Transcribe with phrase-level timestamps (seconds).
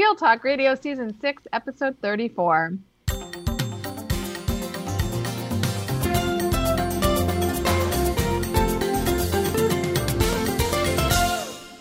[0.00, 2.78] TL Talk Radio Season 6, Episode 34.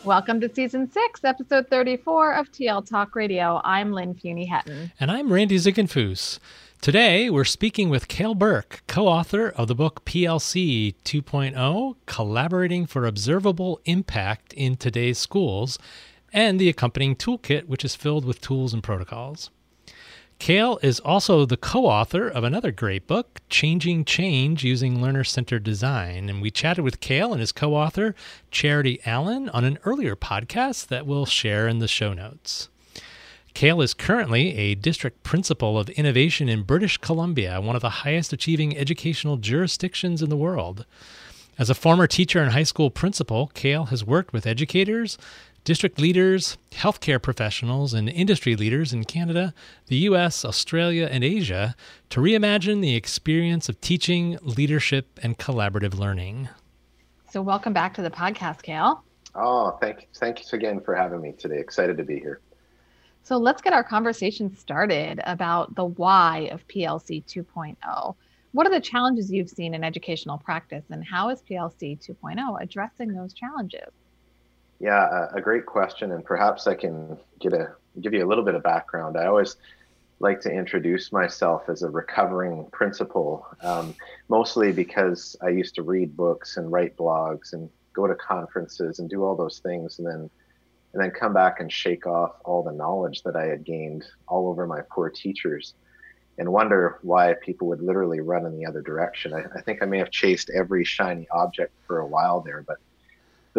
[0.03, 3.61] Welcome to Season 6, Episode 34 of TL Talk Radio.
[3.63, 4.91] I'm Lynn Fuini-Hetten.
[4.99, 6.39] And I'm Randy Ziegenfuss.
[6.81, 13.05] Today, we're speaking with Cale Birk, co author of the book PLC 2.0 Collaborating for
[13.05, 15.79] Observable Impact in Today's Schools,
[16.33, 19.49] and the accompanying toolkit, which is filled with tools and protocols.
[20.39, 25.63] Cale is also the co author of another great book, Changing Change Using Learner Centered
[25.63, 26.29] Design.
[26.29, 28.15] And we chatted with Cale and his co author,
[28.49, 32.69] Charity Allen, on an earlier podcast that we'll share in the show notes.
[33.53, 38.31] Cale is currently a district principal of innovation in British Columbia, one of the highest
[38.31, 40.85] achieving educational jurisdictions in the world.
[41.57, 45.17] As a former teacher and high school principal, Cale has worked with educators,
[45.63, 49.53] district leaders, healthcare professionals, and industry leaders in Canada,
[49.87, 51.75] the US, Australia, and Asia
[52.09, 56.49] to reimagine the experience of teaching, leadership, and collaborative learning.
[57.31, 59.03] So, welcome back to the podcast, Cale.
[59.35, 61.59] Oh, thank, thanks again for having me today.
[61.59, 62.41] Excited to be here.
[63.23, 68.15] So let's get our conversation started about the why of PLC 2.0.
[68.51, 73.13] What are the challenges you've seen in educational practice, and how is PLC 2.0 addressing
[73.13, 73.91] those challenges?
[74.79, 78.55] Yeah, a, great question, and perhaps I can get a give you a little bit
[78.55, 79.17] of background.
[79.17, 79.57] I always
[80.19, 83.93] like to introduce myself as a recovering principal, um,
[84.29, 89.09] mostly because I used to read books and write blogs and go to conferences and
[89.09, 90.29] do all those things, and then
[90.93, 94.47] and then come back and shake off all the knowledge that I had gained all
[94.47, 95.73] over my poor teachers
[96.39, 99.33] and wonder why people would literally run in the other direction.
[99.33, 102.77] I, I, think I may have chased every shiny object for a while there, but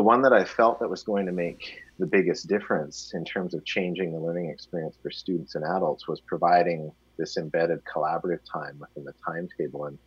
[0.01, 3.53] the one that I felt that was going to make the biggest difference in terms
[3.53, 8.79] of changing the learning experience for students and adults was providing this embedded collaborative time
[8.79, 9.85] within the timetable.
[9.85, 9.99] And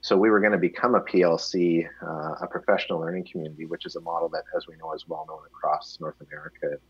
[0.00, 3.94] so we were going to become a PLC, uh, a professional learning community, which is
[3.94, 6.80] a model that, as we know, is well known across North America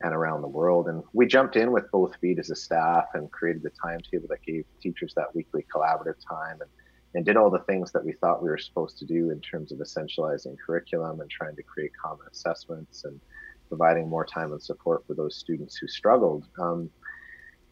[0.00, 0.88] and around the world.
[0.88, 4.42] And we jumped in with both feet as a staff and created the timetable that
[4.46, 6.70] gave teachers that weekly collaborative time and,
[7.16, 9.72] and did all the things that we thought we were supposed to do in terms
[9.72, 13.18] of essentializing curriculum and trying to create common assessments and
[13.70, 16.46] providing more time and support for those students who struggled.
[16.60, 16.90] Um,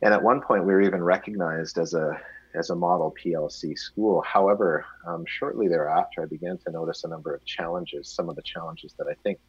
[0.01, 2.19] and at one point, we were even recognized as a
[2.55, 4.23] as a model PLC school.
[4.23, 8.43] However, um, shortly thereafter, I began to notice a number of challenges, some of the
[8.43, 9.41] challenges that I think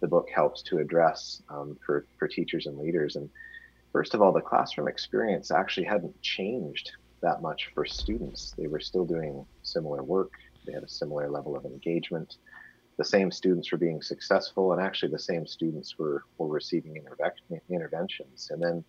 [0.00, 3.16] the book helps to address um, for, for teachers and leaders.
[3.16, 3.30] And
[3.92, 6.90] first of all, the classroom experience actually hadn't changed
[7.22, 8.54] that much for students.
[8.56, 10.32] They were still doing similar work,
[10.66, 12.36] they had a similar level of engagement.
[12.98, 16.96] The same students were being successful, and actually, the same students were, were receiving
[17.70, 18.48] interventions.
[18.50, 18.84] And then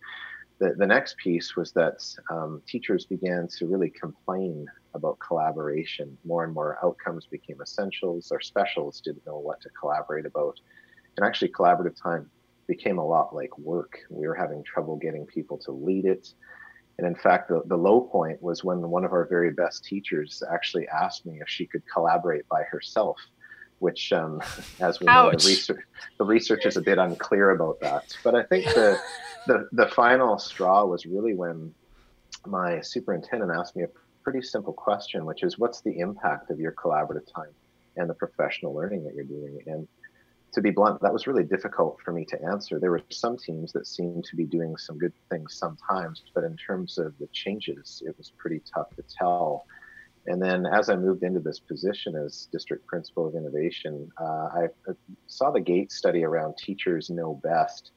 [0.58, 6.18] the, the next piece was that um, teachers began to really complain about collaboration.
[6.24, 8.30] More and more outcomes became essentials.
[8.32, 10.58] Our specialists didn't know what to collaborate about.
[11.16, 12.30] And actually, collaborative time
[12.66, 13.98] became a lot like work.
[14.10, 16.28] We were having trouble getting people to lead it.
[16.98, 20.42] And in fact, the, the low point was when one of our very best teachers
[20.52, 23.16] actually asked me if she could collaborate by herself,
[23.78, 24.42] which, um,
[24.80, 25.32] as we Ouch.
[25.32, 25.84] know, the research,
[26.18, 28.14] the research is a bit unclear about that.
[28.22, 29.00] But I think the
[29.46, 31.74] the the final straw was really when
[32.46, 33.88] my superintendent asked me a
[34.22, 37.54] pretty simple question, which is, "What's the impact of your collaborative time
[37.96, 39.88] and the professional learning that you're doing?" And
[40.52, 42.78] to be blunt, that was really difficult for me to answer.
[42.78, 46.56] There were some teams that seemed to be doing some good things sometimes, but in
[46.56, 49.64] terms of the changes, it was pretty tough to tell.
[50.26, 54.66] And then as I moved into this position as district principal of innovation, uh, I
[55.26, 57.92] saw the Gates study around teachers know best.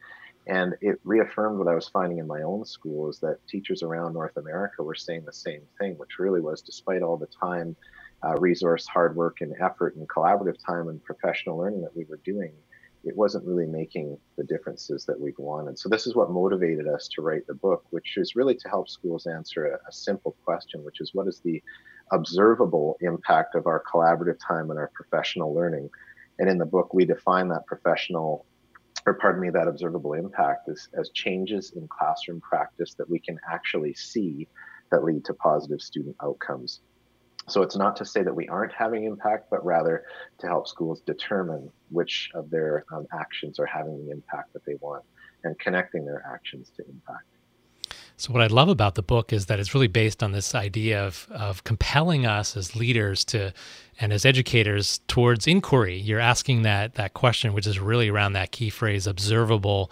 [0.47, 4.13] And it reaffirmed what I was finding in my own school is that teachers around
[4.13, 7.75] North America were saying the same thing, which really was despite all the time,
[8.23, 12.19] uh, resource, hard work, and effort and collaborative time and professional learning that we were
[12.23, 12.53] doing,
[13.03, 15.77] it wasn't really making the differences that we wanted.
[15.77, 18.87] So, this is what motivated us to write the book, which is really to help
[18.87, 21.61] schools answer a, a simple question, which is what is the
[22.11, 25.89] observable impact of our collaborative time and our professional learning?
[26.39, 28.45] And in the book, we define that professional
[29.05, 33.37] or pardon me, that observable impact is as changes in classroom practice that we can
[33.51, 34.47] actually see
[34.91, 36.81] that lead to positive student outcomes.
[37.47, 40.05] So it's not to say that we aren't having impact, but rather
[40.39, 44.75] to help schools determine which of their um, actions are having the impact that they
[44.79, 45.03] want
[45.43, 47.25] and connecting their actions to impact.
[48.15, 51.05] So, what I love about the book is that it's really based on this idea
[51.05, 53.53] of, of compelling us as leaders to
[53.99, 55.97] and as educators towards inquiry.
[55.97, 59.91] You're asking that that question, which is really around that key phrase, observable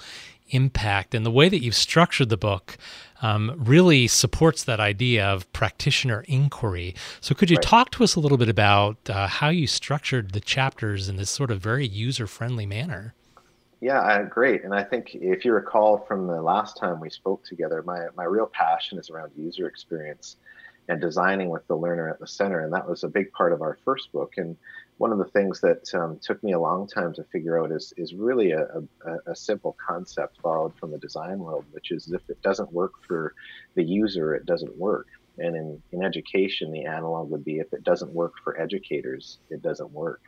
[0.51, 1.13] impact.
[1.15, 2.77] And the way that you've structured the book
[3.21, 6.95] um, really supports that idea of practitioner inquiry.
[7.19, 7.63] So, could you right.
[7.63, 11.29] talk to us a little bit about uh, how you structured the chapters in this
[11.29, 13.13] sort of very user friendly manner?
[13.81, 14.63] Yeah, great.
[14.63, 18.25] And I think if you recall from the last time we spoke together, my, my
[18.25, 20.37] real passion is around user experience
[20.87, 22.59] and designing with the learner at the center.
[22.59, 24.33] And that was a big part of our first book.
[24.37, 24.55] And
[25.01, 27.91] one of the things that um, took me a long time to figure out is,
[27.97, 28.67] is really a,
[29.03, 32.93] a, a, simple concept borrowed from the design world, which is if it doesn't work
[33.07, 33.33] for
[33.73, 35.07] the user, it doesn't work.
[35.39, 39.63] And in, in education, the analog would be if it doesn't work for educators, it
[39.63, 40.21] doesn't work.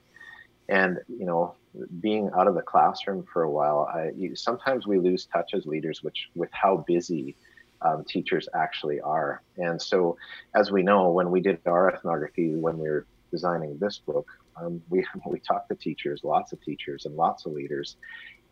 [0.68, 1.54] And you know,
[2.00, 5.68] being out of the classroom for a while, I, you, sometimes we lose touch as
[5.68, 7.36] leaders, which with how busy
[7.84, 9.44] um, teachers actually are.
[9.56, 10.18] And so,
[10.56, 14.28] as we know, when we did our ethnography, when we were designing this book,
[14.62, 17.98] um, we we talked to teachers, lots of teachers, and lots of leaders,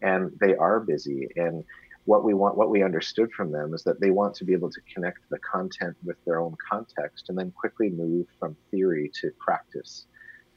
[0.02, 1.28] and they are busy.
[1.36, 1.64] And
[2.06, 4.72] what we want, what we understood from them, is that they want to be able
[4.72, 9.32] to connect the content with their own context, and then quickly move from theory to
[9.40, 10.08] practice,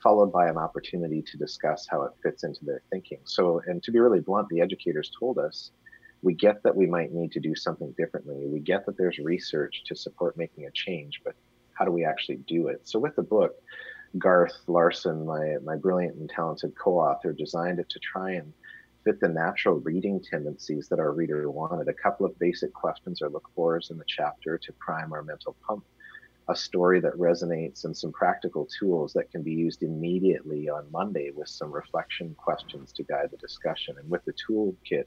[0.02, 3.18] followed by an opportunity to discuss how it fits into their thinking.
[3.24, 5.70] So, and to be really blunt, the educators told us.
[6.22, 8.46] We get that we might need to do something differently.
[8.46, 11.34] We get that there's research to support making a change, but
[11.74, 12.80] how do we actually do it?
[12.84, 13.52] So, with the book,
[14.18, 18.52] Garth Larson, my, my brilliant and talented co author, designed it to try and
[19.04, 21.88] fit the natural reading tendencies that our reader wanted.
[21.88, 25.56] A couple of basic questions or look fors in the chapter to prime our mental
[25.66, 25.84] pump,
[26.48, 31.30] a story that resonates, and some practical tools that can be used immediately on Monday
[31.34, 33.96] with some reflection questions to guide the discussion.
[33.98, 35.04] And with the toolkit,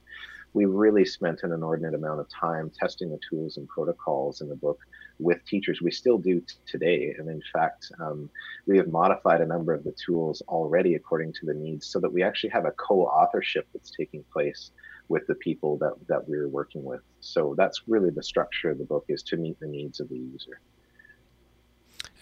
[0.54, 4.56] we really spent an inordinate amount of time testing the tools and protocols in the
[4.56, 4.80] book
[5.20, 5.82] with teachers.
[5.82, 7.16] We still do t- today.
[7.18, 8.30] And in fact, um,
[8.66, 12.12] we have modified a number of the tools already according to the needs so that
[12.12, 14.72] we actually have a co authorship that's taking place
[15.10, 17.02] with the people that, that we're working with.
[17.22, 20.18] So that's really the structure of the book is to meet the needs of the
[20.18, 20.60] user.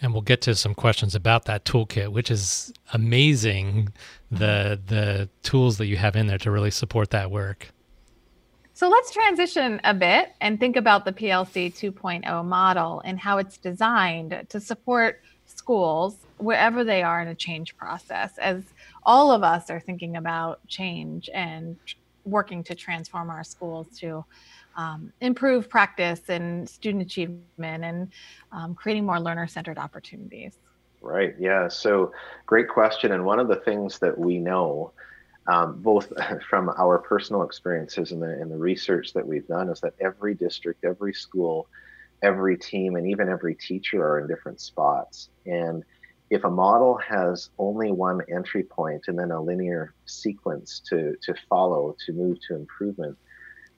[0.00, 3.88] And we'll get to some questions about that toolkit, which is amazing
[4.30, 7.70] the the tools that you have in there to really support that work.
[8.76, 13.56] So let's transition a bit and think about the PLC 2.0 model and how it's
[13.56, 18.64] designed to support schools wherever they are in a change process, as
[19.02, 21.78] all of us are thinking about change and
[22.26, 24.22] working to transform our schools to
[24.76, 28.12] um, improve practice and student achievement and
[28.52, 30.58] um, creating more learner centered opportunities.
[31.00, 31.34] Right.
[31.38, 31.68] Yeah.
[31.68, 32.12] So,
[32.44, 33.12] great question.
[33.12, 34.92] And one of the things that we know
[35.48, 36.12] um, both
[36.50, 40.34] from our personal experiences and the, and the research that we've done, is that every
[40.34, 41.68] district, every school,
[42.22, 45.28] every team, and even every teacher are in different spots.
[45.44, 45.84] And
[46.30, 51.34] if a model has only one entry point and then a linear sequence to, to
[51.48, 53.16] follow to move to improvement,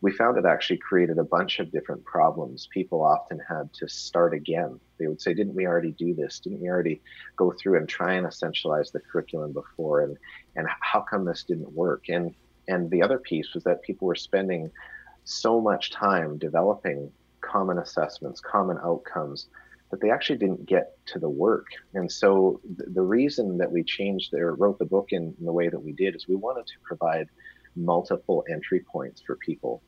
[0.00, 2.68] we found it actually created a bunch of different problems.
[2.72, 4.78] People often had to start again.
[4.98, 6.38] They would say, Didn't we already do this?
[6.38, 7.00] Didn't we already
[7.36, 10.02] go through and try and essentialize the curriculum before?
[10.02, 10.16] And,
[10.56, 12.04] and how come this didn't work?
[12.08, 12.34] And,
[12.68, 14.70] and the other piece was that people were spending
[15.24, 17.10] so much time developing
[17.40, 19.48] common assessments, common outcomes,
[19.90, 21.66] that they actually didn't get to the work.
[21.94, 25.52] And so th- the reason that we changed or wrote the book in, in the
[25.52, 27.28] way that we did is we wanted to provide
[27.74, 29.82] multiple entry points for people.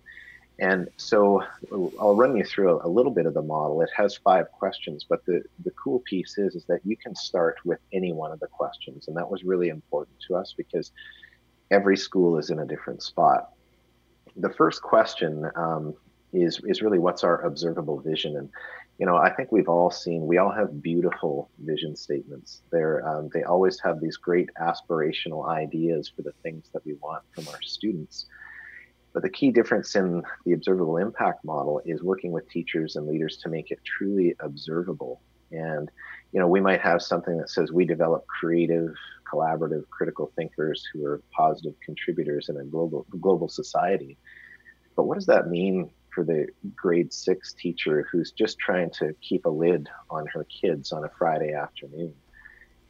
[0.60, 1.42] And so
[1.72, 3.80] I'll run you through a, little bit of the model.
[3.80, 7.56] It has five questions, but the, the cool piece is, is that you can start
[7.64, 9.08] with any one of the questions.
[9.08, 10.92] And that was really important to us because
[11.70, 13.52] every school is in a different spot.
[14.36, 15.94] The first question um,
[16.34, 18.36] is, is really what's our observable vision?
[18.36, 18.50] And,
[18.98, 22.60] you know, I think we've all seen, we all have beautiful vision statements.
[22.70, 27.22] They're, um, they always have these great aspirational ideas for the things that we want
[27.34, 28.26] from our students
[29.12, 33.38] but the key difference in the observable impact model is working with teachers and leaders
[33.38, 35.20] to make it truly observable.
[35.50, 35.90] And,
[36.32, 38.94] you know, we might have something that says we develop creative,
[39.32, 44.16] collaborative, critical thinkers who are positive contributors in a global global society.
[44.96, 49.44] But what does that mean for the grade six teacher who's just trying to keep
[49.44, 52.14] a lid on her kids on a Friday afternoon?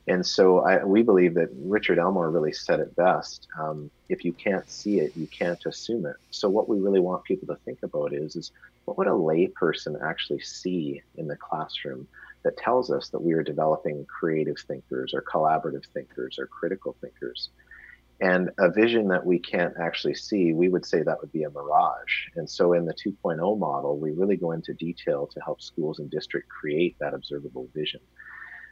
[0.09, 3.47] And so I, we believe that Richard Elmore really said it best.
[3.59, 6.17] Um, if you can't see it, you can't assume it.
[6.31, 8.51] So what we really want people to think about is, is
[8.87, 12.09] what would a layperson actually see in the classroom
[12.43, 17.51] that tells us that we are developing creative thinkers or collaborative thinkers or critical thinkers?
[18.23, 21.51] And a vision that we can't actually see, we would say that would be a
[21.51, 22.29] mirage.
[22.37, 26.11] And so in the 2.0 model, we really go into detail to help schools and
[26.11, 28.01] district create that observable vision.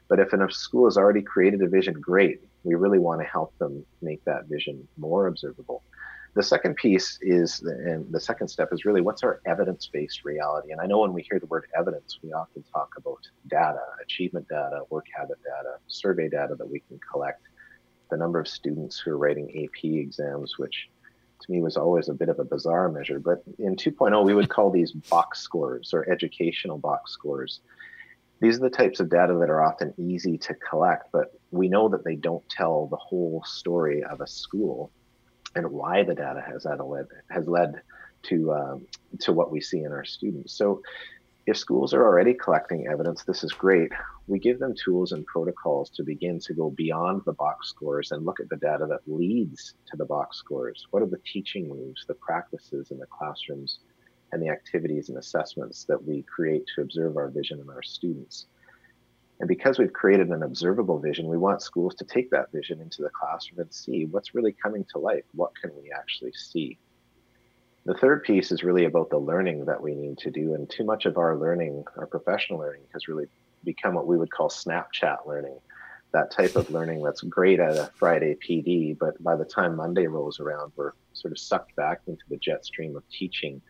[0.09, 2.41] But if a school has already created a vision, great.
[2.65, 5.83] We really want to help them make that vision more observable.
[6.35, 10.73] The second piece is, and the second step is really what's our evidence based reality?
[10.73, 14.47] And I know when we hear the word evidence, we often talk about data, achievement
[14.49, 17.43] data, work habit data, survey data that we can collect,
[18.11, 20.89] the number of students who are writing AP exams, which
[21.41, 23.19] to me was always a bit of a bizarre measure.
[23.19, 27.61] But in 2.0, we would call these box scores or educational box scores.
[28.41, 31.89] These are the types of data that are often easy to collect, but we know
[31.89, 34.93] that they don't tell the whole story of a school
[35.55, 37.83] and why the data has led has led
[38.25, 38.87] to um,
[39.21, 40.53] to what we see in our students.
[40.55, 40.83] So,
[41.47, 43.91] if schools are already collecting evidence, this is great.
[44.27, 48.27] We give them tools and protocols to begin to go beyond the box scores and
[48.27, 50.87] look at the data that leads to the box scores.
[50.91, 53.79] What are the teaching moves, the practices in the classrooms,
[54.33, 58.47] and the activities and assessments that we create to observe our vision in our students?
[59.41, 63.03] And because we've created an observable vision, we want schools to take that vision into
[63.03, 65.25] the classroom and see what's really coming to life.
[65.33, 66.79] What can we actually see?
[67.85, 70.55] The third piece is really about the learning that we need to do.
[70.55, 73.27] And too much of our learning, our professional learning, has really
[73.65, 75.59] become what we would call Snapchat learning.
[76.13, 80.07] That type of learning that's great at a Friday PD, but by the time Monday
[80.07, 83.61] rolls around, we're sort of sucked back into the jet stream of teaching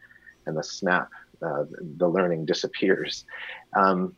[0.49, 1.11] and the snap,
[1.43, 1.65] uh,
[1.97, 3.25] the learning disappears.
[3.77, 4.17] Um,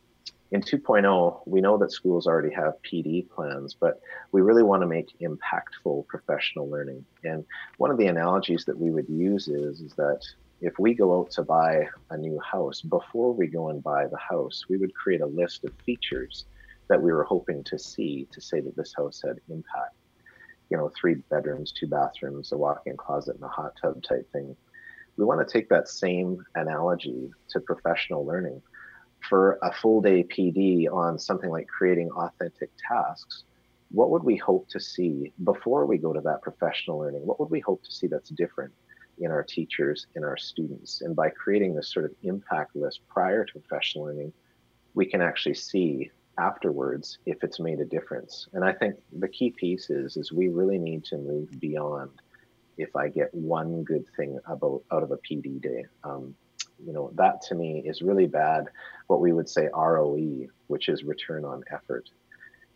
[0.51, 4.01] in 2.0, we know that schools already have PD plans, but
[4.33, 7.05] we really want to make impactful professional learning.
[7.23, 7.45] And
[7.77, 10.19] one of the analogies that we would use is, is that
[10.59, 14.17] if we go out to buy a new house, before we go and buy the
[14.17, 16.45] house, we would create a list of features
[16.89, 19.95] that we were hoping to see to say that this house had impact.
[20.69, 24.29] You know, three bedrooms, two bathrooms, a walk in closet, and a hot tub type
[24.33, 24.55] thing.
[25.17, 28.61] We want to take that same analogy to professional learning
[29.27, 33.43] for a full day PD on something like creating authentic tasks,
[33.89, 37.25] what would we hope to see before we go to that professional learning?
[37.25, 38.73] What would we hope to see that's different
[39.19, 41.01] in our teachers, in our students?
[41.01, 44.33] And by creating this sort of impact list prior to professional learning,
[44.93, 48.47] we can actually see afterwards if it's made a difference.
[48.53, 52.11] And I think the key piece is is we really need to move beyond
[52.81, 55.85] if I get one good thing about out of a PD day.
[56.03, 56.35] Um,
[56.85, 58.65] you know that to me is really bad
[59.07, 60.17] what we would say roe
[60.67, 62.09] which is return on effort.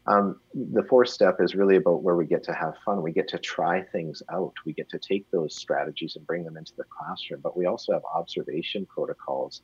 [0.07, 3.01] Um, the fourth step is really about where we get to have fun.
[3.01, 4.53] We get to try things out.
[4.63, 7.93] We get to take those strategies and bring them into the classroom but we also
[7.93, 9.61] have observation protocols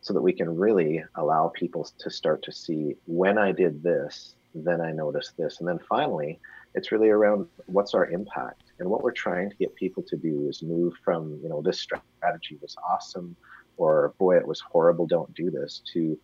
[0.00, 4.34] so that we can really allow people to start to see when i did this
[4.54, 5.58] then i noticed this.
[5.60, 6.38] And then finally
[6.74, 10.46] it's really around what's our impact and what we're trying to get people to do
[10.48, 13.36] is move from you know this strategy was awesome
[13.76, 16.18] or boy, it was horrible, don't do this, to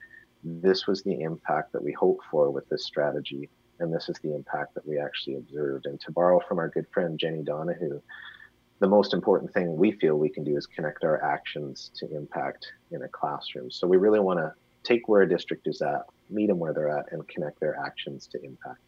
[0.44, 3.48] this was the impact that we hoped for with this strategy.
[3.78, 5.86] And this is the impact that we actually observed.
[5.86, 8.00] And to borrow from our good friend Jenni Donohoo,
[8.80, 12.72] the most important thing we feel we can do is connect our actions to impact
[12.90, 13.70] in a classroom.
[13.70, 16.96] So we really want to take where a district is at, meet them where they're
[16.96, 18.80] at, and connect their actions to impact.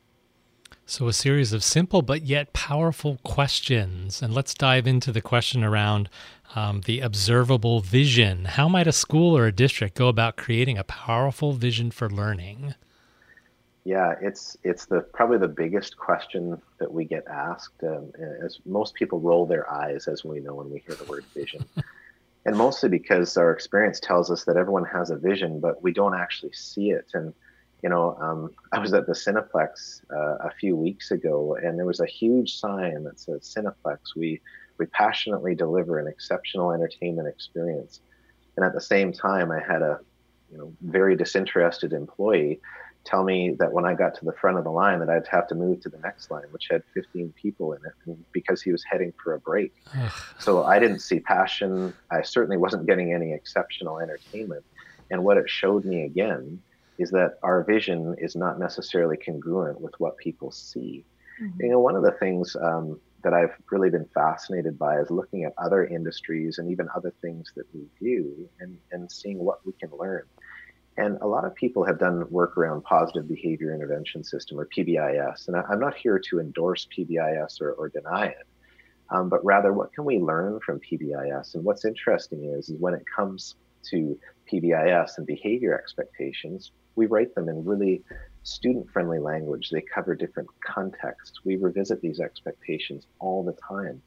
[0.87, 4.21] So, a series of simple but yet powerful questions.
[4.23, 6.09] And let's dive into the question around
[6.55, 8.45] um, the observable vision.
[8.45, 12.75] How might a school or a district go about creating a powerful vision for learning?
[13.85, 17.83] Yeah, it's it's the probably the biggest question that we get asked.
[17.83, 18.13] Um,
[18.43, 21.65] as most people roll their eyes as we know when we hear the word vision,
[22.47, 26.15] and mostly because our experience tells us that everyone has a vision, but we don't
[26.15, 27.09] actually see it.
[27.13, 27.35] And
[27.85, 31.85] you know, um, I was at the Cineplex uh, a few weeks ago, and there
[31.85, 33.99] was a huge sign that says Cineplex.
[34.17, 34.41] We
[34.79, 38.01] we passionately deliver an exceptional entertainment experience.
[38.57, 40.01] And at the same time, I had a
[40.51, 42.59] you know very disinterested employee
[43.05, 45.47] tell me that when I got to the front of the line that I'd have
[45.49, 48.83] to move to the next line, which had 15 people in it, because he was
[48.83, 49.75] heading for a break.
[50.39, 51.93] so I didn't see passion.
[52.11, 54.65] I certainly wasn't getting any exceptional entertainment.
[55.11, 56.63] And what it showed me again
[56.99, 61.05] is that our vision is not necessarily congruent with what people see.
[61.41, 61.65] Mm-hmm.
[61.65, 65.45] You know, one of the things um, that I've really been fascinated by is looking
[65.45, 69.73] at other industries and even other things that we do and, and seeing what we
[69.73, 70.25] can learn.
[70.97, 75.49] And a lot of people have done work around positive behavior intervention system or PBIS.
[75.49, 78.47] And I, am not here to endorse PBIS or, or deny it,
[79.11, 81.55] um, but rather what can we learn from PBIS?
[81.55, 83.57] And what's interesting is, is when it comes
[83.91, 84.17] to
[84.53, 88.03] PBIS and behavior expectations, we write them in really
[88.43, 89.71] student friendly language.
[89.71, 91.41] They cover different contexts.
[91.45, 94.03] We revisit these expectations all the time.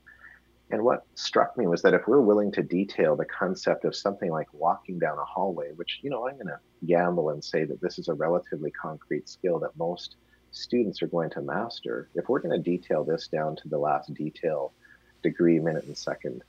[0.70, 4.30] And what struck me was that if we're willing to detail the concept of something
[4.30, 7.80] like walking down a hallway, which, you know, I'm going to gamble and say that
[7.82, 10.18] this is a relatively concrete skill that most
[10.52, 14.14] students are going to master, if we're going to detail this down to the last
[14.14, 14.74] detail
[15.24, 16.44] degree, minute, and second.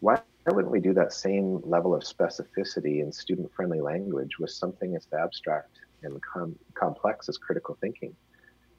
[0.00, 0.20] Why
[0.52, 5.06] wouldn't we do that same level of specificity in student friendly language with something as
[5.18, 8.14] abstract and com- complex as critical thinking?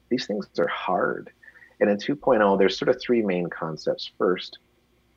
[0.08, 1.30] These things are hard.
[1.80, 4.10] And in 2.0, there's sort of three main concepts.
[4.16, 4.58] First,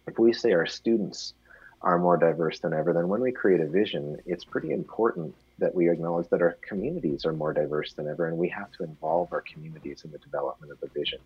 [0.08, 1.36] if we say our students
[1.82, 5.74] are more diverse than ever, then when we create a vision, it's pretty important that
[5.74, 9.32] we acknowledge that our communities are more diverse than ever, and we have to involve
[9.32, 11.20] our communities in the development of the vision,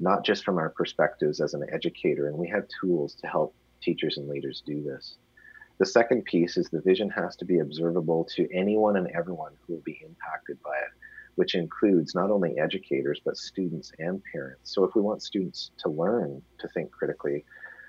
[0.00, 2.28] not just from our perspectives as an educator.
[2.28, 3.54] And we have tools to help
[3.84, 5.16] teachers and leaders do this.
[5.78, 9.74] The second piece is the vision has to be observable to anyone and everyone who
[9.74, 10.92] will be impacted by it,
[11.34, 14.72] which includes not only educators, but students and parents.
[14.72, 17.44] So if we want students to learn to think critically,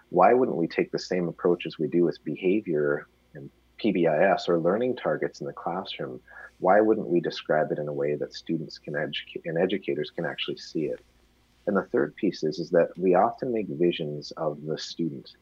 [0.10, 3.50] why wouldn't we take the same approach as we do with behavior and
[3.84, 6.20] PBIS or learning targets in the classroom?
[6.60, 10.26] Why wouldn't we describe it in a way that students can educate and educators can
[10.26, 11.02] actually see it?
[11.68, 15.36] And the third piece is, is that we often make visions of the student.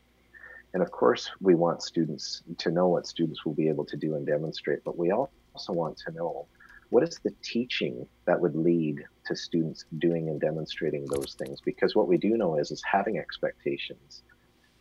[0.74, 4.16] And of course, we want students to know what students will be able to do
[4.16, 6.48] and demonstrate, but we also want to know
[6.90, 11.60] what is the teaching that would lead to students doing and demonstrating those things?
[11.62, 14.24] Because what we do know is, is having expectations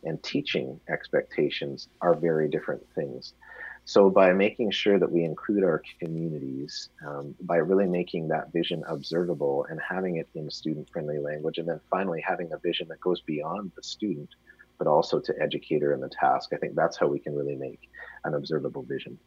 [0.03, 3.33] and teaching expectations are very different things.
[3.85, 8.81] So, by making sure that we include our communities, um, by really making that vision
[8.87, 13.01] observable and having it in student friendly language, and then finally having a vision that
[13.01, 14.29] goes beyond the student,
[14.77, 17.89] but also to educator and the task, I think that's how we can really make
[18.25, 19.17] an observable vision.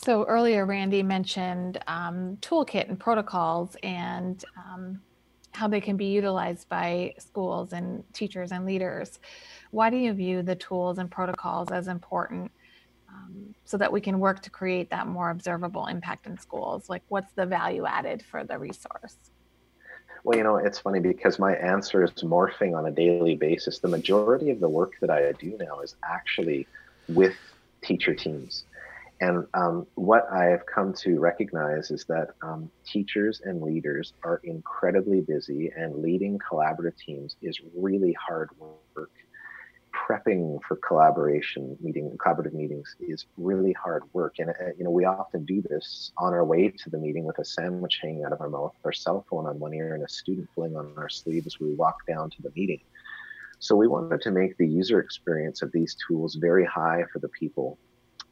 [0.00, 5.00] So, earlier, Randy mentioned um, toolkit and protocols and um,
[5.52, 9.18] how they can be utilized by schools and teachers and leaders.
[9.72, 12.52] Why do you view the tools and protocols as important
[13.08, 16.88] um, so that we can work to create that more observable impact in schools?
[16.88, 19.16] Like, what's the value added for the resource?
[20.24, 23.78] Well, you know, it's funny because my answer is morphing on a daily basis.
[23.78, 26.66] The majority of the work that I do now is actually
[27.08, 27.34] with
[27.82, 28.64] teacher teams.
[29.20, 34.40] And um, what I have come to recognize is that um, teachers and leaders are
[34.44, 39.10] incredibly busy, and leading collaborative teams is really hard work
[40.08, 44.36] prepping for collaboration meeting collaborative meetings is really hard work.
[44.38, 47.38] And uh, you know we often do this on our way to the meeting with
[47.38, 50.08] a sandwich hanging out of our mouth our cell phone on one ear and a
[50.08, 52.80] student pulling on our sleeve as we walk down to the meeting.
[53.60, 57.28] So we wanted to make the user experience of these tools very high for the
[57.28, 57.76] people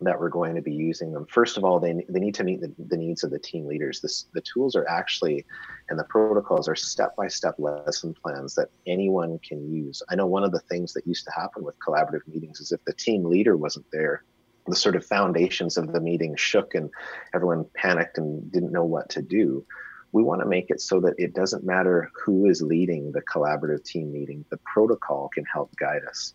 [0.01, 1.27] that we're going to be using them.
[1.31, 4.01] First of all, they, they need to meet the, the needs of the team leaders.
[4.01, 5.47] This, the tools are actually,
[5.89, 10.03] and the protocols are step-by-step lesson plans that anyone can use.
[10.11, 12.85] I know one of the things that used to happen with collaborative meetings is if
[12.85, 14.23] the team leader wasn't there,
[14.67, 16.91] the sort of foundations of the meeting shook and
[17.35, 19.65] everyone panicked and didn't know what to do.
[20.13, 23.85] We want to make it so that it doesn't matter who is leading the collaborative
[23.85, 26.35] team meeting, the protocol can help guide us.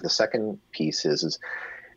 [0.00, 1.38] The second piece is, is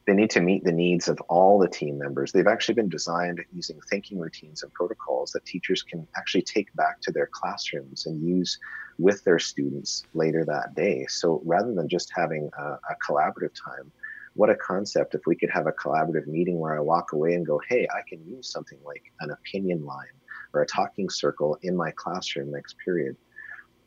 [0.08, 2.32] they need to meet the needs of all the team members.
[2.32, 7.02] They've actually been designed using thinking routines and protocols that teachers can actually take back
[7.02, 8.58] to their classrooms and use
[8.98, 11.06] with their students later that day.
[11.10, 13.92] So rather than just having a, a collaborative time,
[14.34, 17.46] what a concept if we could have a collaborative meeting where I walk away and
[17.46, 20.06] go, hey, I can use something like an opinion line
[20.54, 23.18] or a talking circle in my classroom next period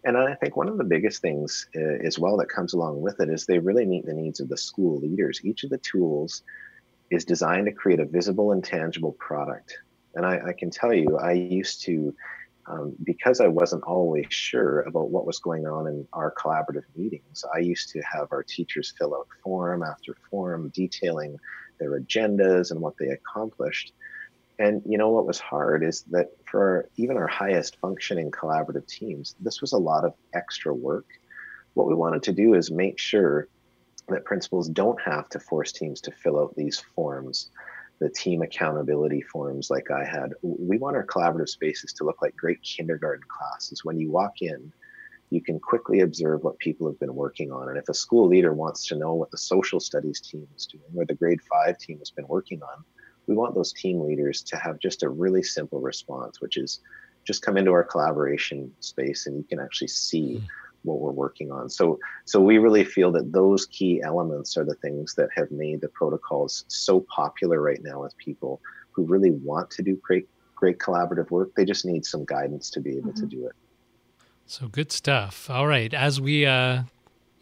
[0.05, 3.21] and I think one of the biggest things uh, as well that comes along with
[3.21, 5.41] it is they really meet the needs of the school leaders.
[5.45, 6.43] Each of the tools
[7.11, 9.77] is designed to create a visible and tangible product.
[10.15, 12.15] And I, I can tell you, I used to,
[12.67, 17.45] um, because I wasn't always sure about what was going on in our collaborative meetings,
[17.55, 21.37] I used to have our teachers fill out form after form detailing
[21.79, 23.93] their agendas and what they accomplished.
[24.61, 29.35] And you know what was hard is that for even our highest functioning collaborative teams,
[29.41, 31.07] this was a lot of extra work.
[31.73, 33.49] What we wanted to do is make sure
[34.09, 37.49] that principals don't have to force teams to fill out these forms,
[38.01, 40.35] the team accountability forms like I had.
[40.43, 43.83] We want our collaborative spaces to look like great kindergarten classes.
[43.83, 44.71] When you walk in,
[45.31, 47.71] you can quickly observe what people have been working on.
[47.71, 50.85] And if a school leader wants to know what the social studies team is doing
[50.95, 52.85] or the grade five team has been working on,
[53.31, 56.81] we want those team leaders to have just a really simple response, which is
[57.25, 60.47] just come into our collaboration space and you can actually see mm.
[60.83, 61.71] what we're working on.
[61.71, 65.81] So, so we really feel that those key elements are the things that have made
[65.81, 70.81] the protocols so popular right now with people who really want to do great, great
[70.81, 71.55] collaborative work.
[71.55, 73.21] They just need some guidance to be able mm-hmm.
[73.21, 73.53] to do it.
[74.47, 75.49] So good stuff.
[75.49, 76.83] All right, as we uh,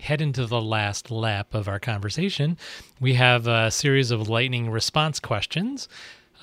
[0.01, 2.57] head into the last lap of our conversation,
[3.01, 5.89] we have a series of lightning response questions.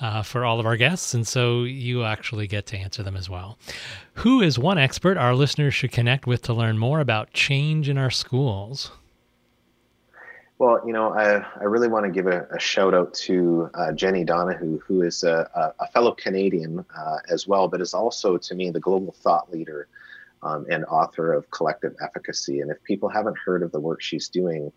[0.00, 3.30] uh, for all of our guests, and so you actually get to answer them as
[3.30, 3.58] well.
[4.14, 7.96] Who is one expert our listeners should connect with to learn more about change in
[7.96, 8.90] our schools?
[10.58, 13.92] Well, you know, I, I really want to give a, a shout out to uh,
[13.92, 18.54] Jenni Donohoo, who is a, a fellow Canadian uh, as well, but is also, to
[18.54, 19.86] me, the global thought leader
[20.42, 22.60] um, and author of Collective Efficacy.
[22.60, 24.72] And if people haven't heard of the work she's doing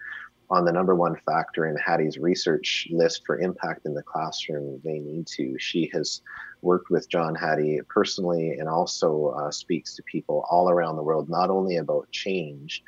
[0.50, 5.00] on the number one factor in Hattie's research list for impact in the classroom, they
[5.00, 5.56] need to.
[5.60, 6.22] She has
[6.62, 11.30] worked with John Hattie personally and also uh, speaks to people all around the world,
[11.30, 12.84] not only about change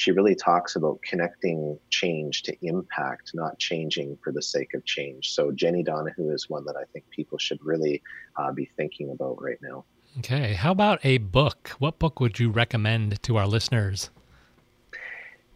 [0.00, 5.28] she really talks about connecting change to impact, not changing for the sake of change.
[5.30, 8.02] So Jenni Donohoo is one that I think people should really
[8.38, 9.84] uh, be thinking about right now.
[10.18, 10.54] Okay.
[10.54, 11.70] How about a book?
[11.78, 14.10] What book would you recommend to our listeners?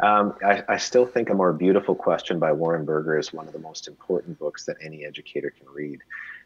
[0.01, 3.53] Um, I, I, still think a more beautiful question by Warren Berger is one of
[3.53, 6.01] the most important books that any educator can read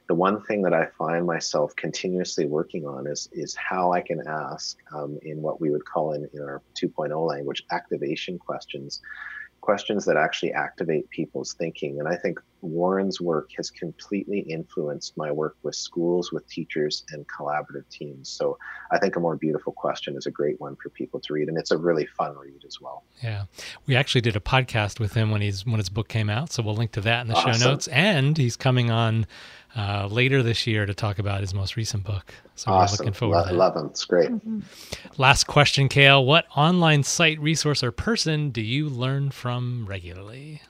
[0.08, 4.26] the one thing that I find myself continuously working on is is how I can
[4.26, 9.00] ask um, in what we would call in, in our 2.0 language activation questions,
[9.60, 12.00] questions that actually activate people's thinking.
[12.00, 17.26] And I think Warren's work has completely influenced my work with schools, with teachers, and
[17.28, 18.28] collaborative teams.
[18.28, 18.58] So
[18.90, 21.56] I think a more beautiful question is a great one for people to read, and
[21.56, 23.04] it's a really fun read as well.
[23.22, 23.44] Yeah,
[23.86, 26.62] we actually did a podcast with him when he's when his book came out, so
[26.62, 27.52] we'll link to that in the awesome.
[27.52, 27.88] show notes.
[27.88, 29.26] And he's coming on
[29.76, 32.34] uh, later this year to talk about his most recent book.
[32.56, 32.96] So awesome.
[32.96, 33.56] we're looking forward Lo- to that.
[33.56, 33.86] Love him.
[33.86, 34.30] It's great.
[34.30, 34.60] Mm-hmm.
[35.16, 40.62] Last question, Cale: What online site, resource, or person do you learn from regularly?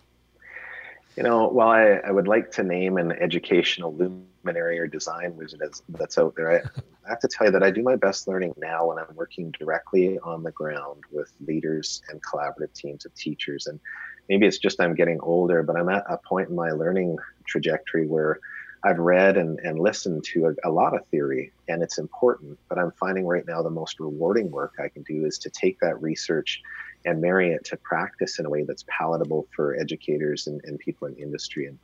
[1.18, 5.60] You know, while I, I would like to name an educational luminary or design wizard
[5.88, 6.56] that's out there, I,
[7.06, 9.50] I have to tell you that I do my best learning now when I'm working
[9.58, 13.66] directly on the ground with leaders and collaborative teams of teachers.
[13.66, 13.80] And
[14.28, 17.16] maybe it's just I'm getting older, but I'm at a point in my learning
[17.48, 18.38] trajectory where
[18.84, 22.56] I've read and, and listened to a, a, lot of theory, and it's important.
[22.68, 25.80] But I'm finding right now the most rewarding work I can do is to take
[25.80, 26.62] that research
[27.08, 31.08] and marry it to practice in a way that's palatable for educators and, and people
[31.08, 31.66] in industry.
[31.66, 31.78] And,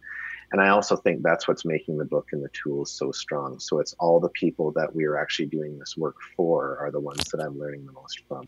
[0.52, 3.58] and I also think that's what's making the book and the tools so strong.
[3.58, 7.00] So it's all the people that we are actually doing this work for are the
[7.00, 8.46] ones that I'm learning the most from.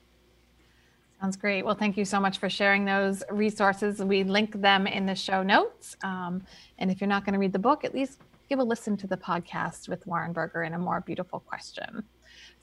[1.21, 1.65] Sounds great.
[1.65, 4.03] Well, thank you so much for sharing those resources.
[4.03, 5.97] We link them in the show notes.
[6.03, 6.43] Um,
[6.79, 9.07] and if you're not going to read the book, at least give a listen to
[9.07, 12.05] the podcast with Warren Berger and a more beautiful question.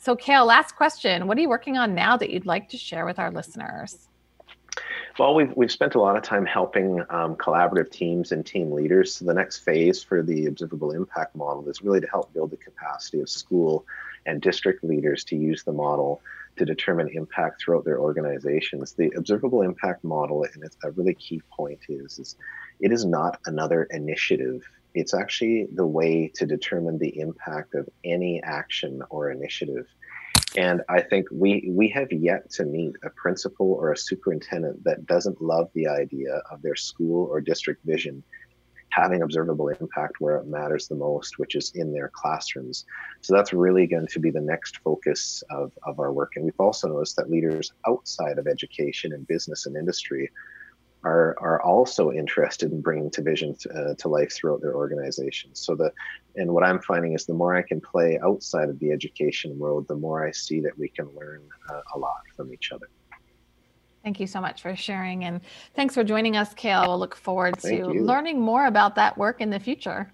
[0.03, 1.27] So, Cale, last question.
[1.27, 4.09] What are you working on now that you'd like to share with our listeners?
[5.17, 9.15] Well, we've, we've spent a lot of time helping um, collaborative teams and team leaders.
[9.15, 12.57] So the next phase for the observable impact model is really to help build the
[12.57, 13.85] capacity of school
[14.25, 16.21] and district leaders to use the model
[16.57, 18.91] to determine impact throughout their organizations.
[18.91, 22.35] The observable impact model, and it's a really key point is, is
[22.81, 28.41] it is not another initiative it's actually the way to determine the impact of any
[28.43, 29.85] action or initiative.
[30.55, 35.05] And I think we we have yet to meet a principal or a superintendent that
[35.07, 38.23] doesn't love the idea of their school or district vision
[38.93, 42.85] having observable impact where it matters the most, which is in their classrooms.
[43.21, 46.33] So that's really going to be the next focus of, of our work.
[46.35, 50.29] And we've also noticed that leaders outside of education and business and industry
[51.03, 55.59] are are also interested in bringing to vision to, uh, to life throughout their organizations.
[55.59, 55.91] So the
[56.35, 59.87] and what I'm finding is the more I can play outside of the education world,
[59.87, 62.89] the more I see that we can learn uh, a lot from each other.
[64.03, 65.41] Thank you so much for sharing and
[65.75, 66.87] thanks for joining us, Cale.
[66.87, 70.12] We'll look forward to learning more about that work in the future.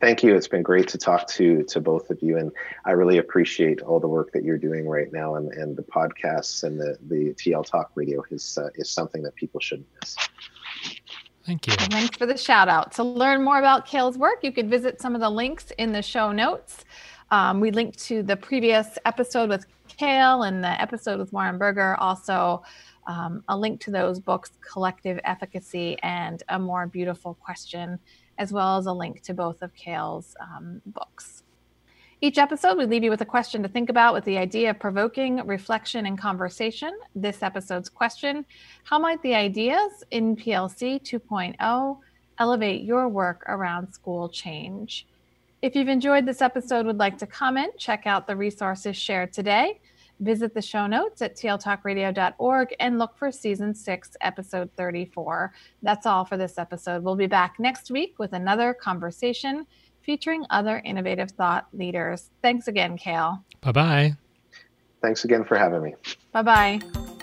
[0.00, 0.34] Thank you.
[0.36, 2.52] It's been great to talk to to both of you, and
[2.84, 6.62] I really appreciate all the work that you're doing right now, and, and the podcasts
[6.62, 10.16] and the the TL Talk Radio is uh, is something that people shouldn't miss.
[11.44, 11.72] Thank you.
[11.72, 12.92] Thanks for the shout out.
[12.92, 16.02] To learn more about Cale's work, you could visit some of the links in the
[16.02, 16.84] show notes.
[17.30, 21.96] Um, we linked to the previous episode with Cale and the episode with Warren Berger.
[21.96, 22.62] Also,
[23.06, 27.98] um, a link to those books, Collective Efficacy and A More Beautiful Question
[28.38, 31.42] as well as a link to both of Cale's um, books.
[32.20, 34.80] Each episode, we leave you with a question to think about with the idea of
[34.80, 36.92] provoking reflection and conversation.
[37.14, 38.44] This episode's question
[38.82, 41.98] How might the ideas in PLC 2.0
[42.40, 45.06] elevate your work around school change?
[45.62, 49.80] If you've enjoyed this episode, would like to comment, check out the resources shared today.
[50.20, 55.52] Visit the show notes at tltalkradio.org and look for season six, episode 34.
[55.82, 57.02] That's all for this episode.
[57.04, 59.66] We'll be back next week with another conversation
[60.02, 62.30] featuring other innovative thought leaders.
[62.42, 63.44] Thanks again, Cale.
[63.60, 64.16] Bye bye.
[65.02, 65.94] Thanks again for having me.
[66.32, 67.14] Bye bye.